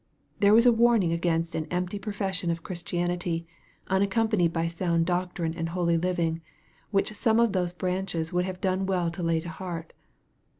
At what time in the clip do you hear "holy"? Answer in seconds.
5.69-5.95